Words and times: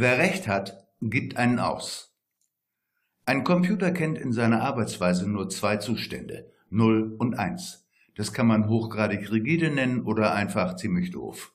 Wer 0.00 0.16
Recht 0.16 0.48
hat, 0.48 0.82
gibt 1.02 1.36
einen 1.36 1.58
aus. 1.58 2.16
Ein 3.26 3.44
Computer 3.44 3.90
kennt 3.90 4.16
in 4.16 4.32
seiner 4.32 4.62
Arbeitsweise 4.62 5.28
nur 5.28 5.50
zwei 5.50 5.76
Zustände, 5.76 6.50
0 6.70 7.16
und 7.18 7.34
1. 7.34 7.86
Das 8.14 8.32
kann 8.32 8.46
man 8.46 8.70
hochgradig 8.70 9.30
rigide 9.30 9.70
nennen 9.70 10.00
oder 10.00 10.32
einfach 10.32 10.76
ziemlich 10.76 11.10
doof. 11.10 11.52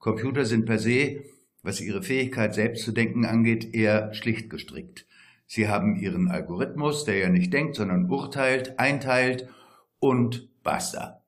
Computer 0.00 0.44
sind 0.44 0.66
per 0.66 0.80
se, 0.80 1.22
was 1.62 1.80
ihre 1.80 2.02
Fähigkeit 2.02 2.56
selbst 2.56 2.82
zu 2.82 2.90
denken 2.90 3.24
angeht, 3.24 3.72
eher 3.72 4.12
schlicht 4.14 4.50
gestrickt. 4.50 5.06
Sie 5.46 5.68
haben 5.68 5.94
ihren 5.94 6.28
Algorithmus, 6.28 7.04
der 7.04 7.18
ja 7.18 7.28
nicht 7.28 7.52
denkt, 7.52 7.76
sondern 7.76 8.10
urteilt, 8.10 8.80
einteilt 8.80 9.48
und 10.00 10.48
basta. 10.64 11.22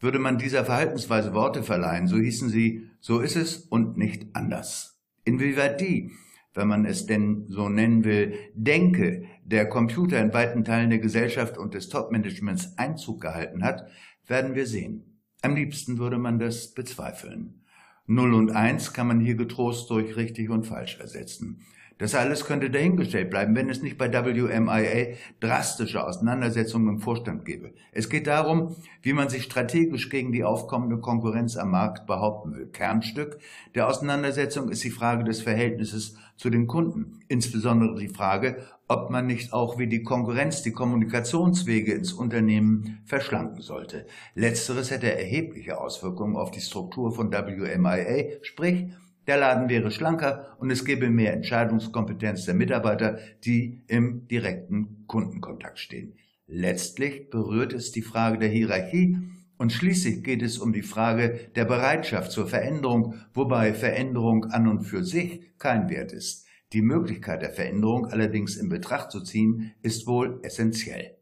Würde 0.00 0.18
man 0.18 0.38
dieser 0.38 0.64
Verhaltensweise 0.64 1.34
Worte 1.34 1.62
verleihen, 1.62 2.06
so 2.06 2.16
hießen 2.16 2.48
sie, 2.48 2.88
so 2.98 3.20
ist 3.20 3.36
es 3.36 3.58
und 3.58 3.98
nicht 3.98 4.34
anders. 4.34 4.91
Inwieweit 5.24 5.80
die, 5.80 6.10
wenn 6.54 6.68
man 6.68 6.84
es 6.84 7.06
denn 7.06 7.46
so 7.48 7.68
nennen 7.68 8.04
will, 8.04 8.34
Denke 8.54 9.24
der 9.44 9.68
Computer 9.68 10.20
in 10.20 10.32
weiten 10.34 10.64
Teilen 10.64 10.90
der 10.90 10.98
Gesellschaft 10.98 11.58
und 11.58 11.74
des 11.74 11.88
Topmanagements 11.88 12.76
Einzug 12.76 13.20
gehalten 13.20 13.62
hat, 13.64 13.88
werden 14.26 14.54
wir 14.54 14.66
sehen. 14.66 15.20
Am 15.42 15.54
liebsten 15.56 15.98
würde 15.98 16.18
man 16.18 16.38
das 16.38 16.74
bezweifeln. 16.74 17.62
Null 18.06 18.34
und 18.34 18.50
Eins 18.50 18.92
kann 18.92 19.06
man 19.06 19.20
hier 19.20 19.36
getrost 19.36 19.88
durch 19.90 20.16
richtig 20.16 20.50
und 20.50 20.66
falsch 20.66 20.98
ersetzen. 20.98 21.62
Das 22.02 22.16
alles 22.16 22.46
könnte 22.46 22.68
dahingestellt 22.68 23.30
bleiben, 23.30 23.54
wenn 23.54 23.70
es 23.70 23.80
nicht 23.80 23.96
bei 23.96 24.12
WMIA 24.12 25.14
drastische 25.38 26.04
Auseinandersetzungen 26.04 26.88
im 26.88 26.98
Vorstand 26.98 27.44
gäbe. 27.44 27.74
Es 27.92 28.08
geht 28.08 28.26
darum, 28.26 28.74
wie 29.02 29.12
man 29.12 29.28
sich 29.28 29.44
strategisch 29.44 30.10
gegen 30.10 30.32
die 30.32 30.42
aufkommende 30.42 30.98
Konkurrenz 30.98 31.56
am 31.56 31.70
Markt 31.70 32.08
behaupten 32.08 32.56
will. 32.56 32.66
Kernstück 32.66 33.38
der 33.76 33.86
Auseinandersetzung 33.86 34.68
ist 34.68 34.82
die 34.82 34.90
Frage 34.90 35.22
des 35.22 35.42
Verhältnisses 35.42 36.16
zu 36.36 36.50
den 36.50 36.66
Kunden, 36.66 37.20
insbesondere 37.28 37.96
die 37.96 38.08
Frage, 38.08 38.56
ob 38.88 39.10
man 39.10 39.28
nicht 39.28 39.52
auch 39.52 39.78
wie 39.78 39.86
die 39.86 40.02
Konkurrenz 40.02 40.62
die 40.62 40.72
Kommunikationswege 40.72 41.92
ins 41.92 42.12
Unternehmen 42.12 42.98
verschlanken 43.04 43.62
sollte. 43.62 44.06
Letzteres 44.34 44.90
hätte 44.90 45.16
erhebliche 45.16 45.80
Auswirkungen 45.80 46.34
auf 46.34 46.50
die 46.50 46.60
Struktur 46.60 47.12
von 47.12 47.30
WMIA, 47.30 48.42
sprich 48.42 48.86
der 49.26 49.36
Laden 49.36 49.68
wäre 49.68 49.90
schlanker 49.90 50.56
und 50.58 50.70
es 50.70 50.84
gäbe 50.84 51.10
mehr 51.10 51.32
Entscheidungskompetenz 51.32 52.44
der 52.44 52.54
Mitarbeiter, 52.54 53.18
die 53.44 53.82
im 53.86 54.26
direkten 54.28 55.04
Kundenkontakt 55.06 55.78
stehen. 55.78 56.14
Letztlich 56.46 57.30
berührt 57.30 57.72
es 57.72 57.92
die 57.92 58.02
Frage 58.02 58.38
der 58.38 58.48
Hierarchie 58.48 59.16
und 59.58 59.72
schließlich 59.72 60.24
geht 60.24 60.42
es 60.42 60.58
um 60.58 60.72
die 60.72 60.82
Frage 60.82 61.50
der 61.54 61.64
Bereitschaft 61.64 62.32
zur 62.32 62.48
Veränderung, 62.48 63.14
wobei 63.32 63.74
Veränderung 63.74 64.46
an 64.46 64.66
und 64.66 64.82
für 64.82 65.04
sich 65.04 65.56
kein 65.58 65.88
Wert 65.88 66.12
ist. 66.12 66.46
Die 66.72 66.82
Möglichkeit 66.82 67.42
der 67.42 67.50
Veränderung 67.52 68.06
allerdings 68.06 68.56
in 68.56 68.68
Betracht 68.68 69.10
zu 69.10 69.22
ziehen, 69.22 69.72
ist 69.82 70.06
wohl 70.06 70.40
essentiell. 70.42 71.16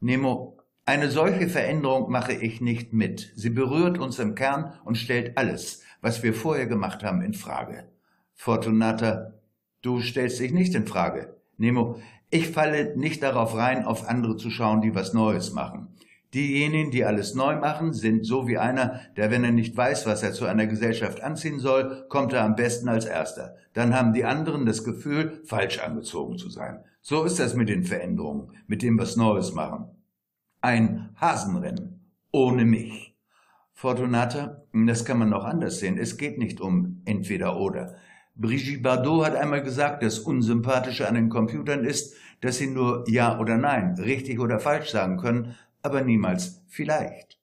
Nemo 0.00 0.59
eine 0.90 1.08
solche 1.08 1.48
Veränderung 1.48 2.10
mache 2.10 2.32
ich 2.32 2.60
nicht 2.60 2.92
mit. 2.92 3.32
Sie 3.36 3.50
berührt 3.50 3.98
uns 3.98 4.18
im 4.18 4.34
Kern 4.34 4.72
und 4.84 4.98
stellt 4.98 5.38
alles, 5.38 5.84
was 6.00 6.24
wir 6.24 6.34
vorher 6.34 6.66
gemacht 6.66 7.04
haben, 7.04 7.22
in 7.22 7.32
Frage. 7.32 7.84
Fortunata, 8.34 9.34
du 9.82 10.00
stellst 10.00 10.40
dich 10.40 10.52
nicht 10.52 10.74
in 10.74 10.88
Frage. 10.88 11.36
Nemo, 11.58 12.00
ich 12.28 12.48
falle 12.48 12.96
nicht 12.96 13.22
darauf 13.22 13.54
rein, 13.56 13.84
auf 13.84 14.08
andere 14.08 14.36
zu 14.36 14.50
schauen, 14.50 14.80
die 14.80 14.92
was 14.92 15.14
Neues 15.14 15.52
machen. 15.52 15.94
Diejenigen, 16.34 16.90
die 16.90 17.04
alles 17.04 17.36
neu 17.36 17.54
machen, 17.54 17.92
sind 17.92 18.26
so 18.26 18.48
wie 18.48 18.58
einer, 18.58 19.00
der, 19.16 19.30
wenn 19.30 19.44
er 19.44 19.52
nicht 19.52 19.76
weiß, 19.76 20.06
was 20.06 20.24
er 20.24 20.32
zu 20.32 20.46
einer 20.46 20.66
Gesellschaft 20.66 21.22
anziehen 21.22 21.60
soll, 21.60 22.04
kommt 22.08 22.32
er 22.32 22.42
am 22.42 22.56
besten 22.56 22.88
als 22.88 23.04
Erster. 23.04 23.54
Dann 23.74 23.94
haben 23.94 24.12
die 24.12 24.24
anderen 24.24 24.66
das 24.66 24.82
Gefühl, 24.82 25.40
falsch 25.44 25.78
angezogen 25.78 26.36
zu 26.36 26.50
sein. 26.50 26.82
So 27.00 27.22
ist 27.22 27.38
das 27.38 27.54
mit 27.54 27.68
den 27.68 27.84
Veränderungen, 27.84 28.50
mit 28.66 28.82
dem 28.82 28.98
was 28.98 29.14
Neues 29.14 29.54
machen. 29.54 29.86
Ein 30.62 31.08
Hasenrennen 31.16 32.00
ohne 32.32 32.66
mich. 32.66 33.16
Fortunata, 33.72 34.62
das 34.74 35.06
kann 35.06 35.18
man 35.18 35.32
auch 35.32 35.44
anders 35.44 35.80
sehen. 35.80 35.96
Es 35.96 36.18
geht 36.18 36.36
nicht 36.36 36.60
um 36.60 37.00
entweder 37.06 37.56
oder. 37.58 37.96
Brigitte 38.34 38.82
Bardot 38.82 39.24
hat 39.24 39.36
einmal 39.36 39.62
gesagt, 39.62 40.02
das 40.02 40.18
Unsympathische 40.18 41.08
an 41.08 41.14
den 41.14 41.30
Computern 41.30 41.84
ist, 41.84 42.14
dass 42.42 42.58
sie 42.58 42.66
nur 42.66 43.04
Ja 43.08 43.38
oder 43.40 43.56
Nein, 43.56 43.94
richtig 43.98 44.38
oder 44.38 44.60
falsch 44.60 44.90
sagen 44.90 45.16
können, 45.16 45.56
aber 45.80 46.02
niemals 46.02 46.62
vielleicht. 46.68 47.38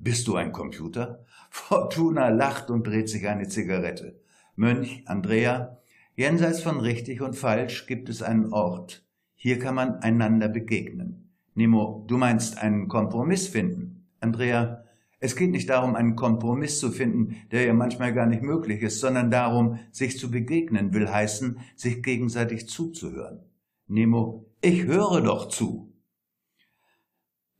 Bist 0.00 0.26
du 0.26 0.34
ein 0.34 0.50
Computer? 0.50 1.24
Fortuna 1.50 2.30
lacht 2.30 2.68
und 2.70 2.84
dreht 2.84 3.08
sich 3.08 3.28
eine 3.28 3.46
Zigarette. 3.46 4.18
Mönch, 4.56 5.04
Andrea, 5.06 5.78
jenseits 6.16 6.62
von 6.62 6.80
richtig 6.80 7.20
und 7.20 7.34
falsch 7.34 7.86
gibt 7.86 8.08
es 8.08 8.22
einen 8.22 8.52
Ort. 8.52 9.04
Hier 9.36 9.60
kann 9.60 9.76
man 9.76 10.00
einander 10.00 10.48
begegnen. 10.48 11.25
Nemo, 11.56 12.04
du 12.06 12.18
meinst 12.18 12.58
einen 12.58 12.86
Kompromiss 12.86 13.48
finden. 13.48 14.06
Andrea, 14.20 14.84
es 15.20 15.36
geht 15.36 15.50
nicht 15.50 15.70
darum, 15.70 15.96
einen 15.96 16.14
Kompromiss 16.14 16.78
zu 16.78 16.90
finden, 16.90 17.36
der 17.50 17.64
ja 17.64 17.72
manchmal 17.72 18.12
gar 18.12 18.26
nicht 18.26 18.42
möglich 18.42 18.82
ist, 18.82 19.00
sondern 19.00 19.30
darum, 19.30 19.78
sich 19.90 20.18
zu 20.18 20.30
begegnen, 20.30 20.92
will 20.92 21.10
heißen, 21.10 21.58
sich 21.74 22.02
gegenseitig 22.02 22.68
zuzuhören. 22.68 23.40
Nemo, 23.88 24.44
ich 24.60 24.84
höre 24.84 25.22
doch 25.22 25.48
zu. 25.48 25.94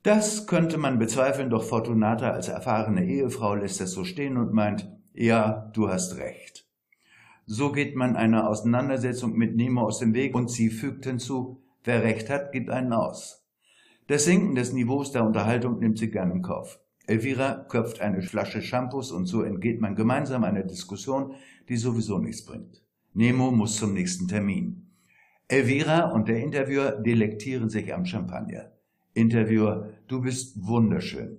Das 0.03 0.47
könnte 0.47 0.77
man 0.77 0.99
bezweifeln, 0.99 1.49
doch 1.49 1.65
Fortunata 1.65 2.33
als 2.33 2.49
erfahrene 2.49 3.07
Ehefrau 3.07 3.55
lässt 3.55 3.81
es 3.81 3.93
so 3.93 4.05
stehen 4.05 4.37
und 4.37 4.53
meint, 4.53 4.93
ja, 5.15 5.71
du 5.73 5.89
hast 5.89 6.19
recht. 6.19 6.67
So 7.47 7.73
geht 7.73 7.97
man 7.97 8.15
einer 8.15 8.47
Auseinandersetzung 8.47 9.33
mit 9.33 9.57
Nemo 9.57 9.85
aus 9.85 10.01
dem 10.01 10.13
Weg 10.13 10.35
und 10.35 10.51
sie 10.51 10.69
fügt 10.69 11.07
hinzu, 11.07 11.63
wer 11.83 12.03
recht 12.03 12.29
hat, 12.29 12.53
gibt 12.53 12.69
einen 12.69 12.93
aus. 12.93 13.46
Das 14.09 14.25
Sinken 14.25 14.55
des 14.55 14.73
Niveaus 14.73 15.11
der 15.11 15.25
Unterhaltung 15.25 15.81
nimmt 15.81 15.99
sie 15.99 16.11
gern 16.11 16.31
in 16.31 16.43
Kauf. 16.43 16.79
Elvira 17.09 17.67
köpft 17.69 18.01
eine 18.01 18.23
Flasche 18.23 18.63
Shampoos 18.63 19.11
und 19.11 19.27
so 19.27 19.43
entgeht 19.43 19.81
man 19.81 19.97
gemeinsam 19.97 20.45
einer 20.45 20.63
Diskussion, 20.63 21.35
die 21.69 21.77
sowieso 21.77 22.19
nichts 22.19 22.45
bringt. 22.45 22.83
Nemo 23.15 23.51
muss 23.51 23.77
zum 23.77 23.95
nächsten 23.95 24.29
Termin. 24.29 24.93
Elvira 25.49 26.11
und 26.11 26.29
der 26.29 26.39
Interviewer 26.43 26.93
delektieren 26.93 27.69
sich 27.69 27.93
am 27.95 28.05
Champagner. 28.05 28.73
Interviewer, 29.15 29.91
du 30.07 30.21
bist 30.21 30.67
wunderschön. 30.67 31.39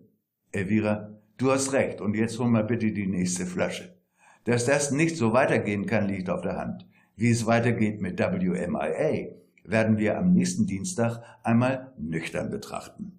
Elvira, 0.51 1.19
du 1.37 1.51
hast 1.51 1.71
recht 1.71 2.01
und 2.01 2.15
jetzt 2.15 2.39
hol 2.39 2.49
mal 2.49 2.63
bitte 2.63 2.91
die 2.91 3.07
nächste 3.07 3.45
Flasche. 3.45 3.95
Dass 4.43 4.65
das 4.65 4.91
nicht 4.91 5.15
so 5.15 5.33
weitergehen 5.33 5.85
kann, 5.85 6.07
liegt 6.07 6.29
auf 6.29 6.41
der 6.41 6.57
Hand. 6.57 6.87
Wie 7.15 7.29
es 7.29 7.45
weitergeht 7.45 8.01
mit 8.01 8.19
WMIA, 8.19 9.35
werden 9.67 9.97
wir 9.97 10.17
am 10.17 10.33
nächsten 10.33 10.65
Dienstag 10.65 11.21
einmal 11.43 11.93
nüchtern 11.97 12.49
betrachten. 12.49 13.16